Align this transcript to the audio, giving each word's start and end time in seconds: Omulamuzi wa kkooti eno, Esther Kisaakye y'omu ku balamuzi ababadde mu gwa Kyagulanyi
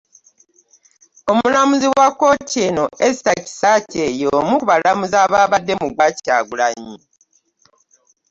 Omulamuzi 1.31 1.87
wa 1.97 2.07
kkooti 2.11 2.57
eno, 2.67 2.85
Esther 3.07 3.37
Kisaakye 3.45 4.03
y'omu 4.21 4.53
ku 4.59 4.65
balamuzi 4.69 5.15
ababadde 5.25 5.73
mu 5.81 5.87
gwa 5.95 6.07
Kyagulanyi 6.23 6.95